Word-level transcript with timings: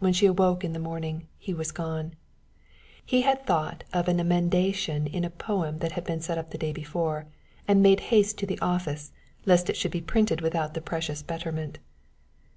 When 0.00 0.12
she 0.12 0.28
woke 0.28 0.64
in 0.64 0.72
the 0.72 0.80
morning, 0.80 1.28
he 1.38 1.54
was 1.54 1.70
gone: 1.70 2.16
he 3.06 3.22
had 3.22 3.46
thought 3.46 3.84
of 3.92 4.08
an 4.08 4.18
emendation 4.18 5.06
in 5.06 5.24
a 5.24 5.30
poem 5.30 5.78
that 5.78 5.92
had 5.92 6.02
been 6.02 6.20
set 6.20 6.36
up 6.38 6.50
the 6.50 6.58
day 6.58 6.72
before, 6.72 7.26
and 7.68 7.80
made 7.80 8.00
haste 8.10 8.36
to 8.38 8.46
the 8.46 8.58
office, 8.58 9.12
lest 9.46 9.70
it 9.70 9.76
should 9.76 9.92
be 9.92 10.00
printed 10.00 10.40
without 10.40 10.74
the 10.74 10.80
precious 10.80 11.22
betterment. 11.22 11.78